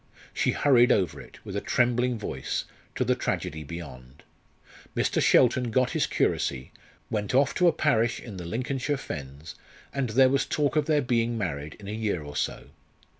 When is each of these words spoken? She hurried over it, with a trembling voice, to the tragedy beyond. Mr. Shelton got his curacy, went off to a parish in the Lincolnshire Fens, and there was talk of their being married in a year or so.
She 0.33 0.53
hurried 0.53 0.91
over 0.91 1.21
it, 1.21 1.45
with 1.45 1.55
a 1.55 1.61
trembling 1.61 2.17
voice, 2.17 2.65
to 2.95 3.05
the 3.05 3.13
tragedy 3.13 3.63
beyond. 3.63 4.23
Mr. 4.95 5.21
Shelton 5.21 5.69
got 5.69 5.91
his 5.91 6.07
curacy, 6.07 6.71
went 7.11 7.35
off 7.35 7.53
to 7.53 7.67
a 7.67 7.71
parish 7.71 8.19
in 8.19 8.37
the 8.37 8.45
Lincolnshire 8.45 8.97
Fens, 8.97 9.53
and 9.93 10.09
there 10.09 10.29
was 10.29 10.47
talk 10.47 10.75
of 10.75 10.87
their 10.87 11.03
being 11.03 11.37
married 11.37 11.75
in 11.75 11.87
a 11.87 11.91
year 11.91 12.23
or 12.23 12.35
so. 12.35 12.71